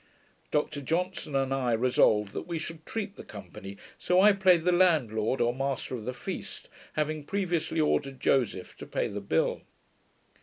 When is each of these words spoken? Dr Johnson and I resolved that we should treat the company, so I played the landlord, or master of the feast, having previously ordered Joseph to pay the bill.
Dr 0.49 0.81
Johnson 0.81 1.35
and 1.35 1.53
I 1.53 1.73
resolved 1.73 2.31
that 2.33 2.47
we 2.47 2.57
should 2.57 2.87
treat 2.87 3.17
the 3.17 3.23
company, 3.23 3.77
so 3.99 4.19
I 4.19 4.33
played 4.33 4.63
the 4.63 4.71
landlord, 4.71 5.39
or 5.39 5.53
master 5.53 5.93
of 5.93 6.05
the 6.05 6.11
feast, 6.13 6.69
having 6.93 7.23
previously 7.23 7.79
ordered 7.79 8.19
Joseph 8.19 8.75
to 8.77 8.87
pay 8.87 9.07
the 9.07 9.21
bill. 9.21 9.61